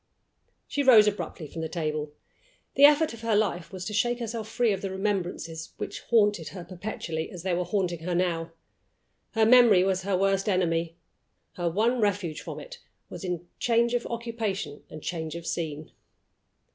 She 0.67 0.81
rose 0.81 1.05
abruptly 1.05 1.45
from 1.45 1.61
the 1.61 1.69
table. 1.69 2.11
The 2.73 2.85
effort 2.85 3.13
of 3.13 3.21
her 3.21 3.35
life 3.35 3.71
was 3.71 3.85
to 3.85 3.93
shake 3.93 4.17
herself 4.17 4.47
free 4.49 4.73
of 4.73 4.81
the 4.81 4.89
remembrances 4.89 5.73
which 5.77 5.99
haunted 6.09 6.47
her 6.47 6.63
perpetually 6.63 7.29
as 7.29 7.43
they 7.43 7.53
were 7.53 7.63
haunting 7.63 7.99
her 7.99 8.15
now. 8.15 8.51
Her 9.33 9.45
memory 9.45 9.83
was 9.83 10.01
her 10.01 10.17
worst 10.17 10.49
enemy; 10.49 10.97
her 11.53 11.69
one 11.69 12.01
refuge 12.01 12.41
from 12.41 12.59
it 12.59 12.79
was 13.11 13.23
in 13.23 13.47
change 13.59 13.93
of 13.93 14.07
occupation 14.07 14.81
and 14.89 15.03
change 15.03 15.35
of 15.35 15.45
scene. 15.45 15.91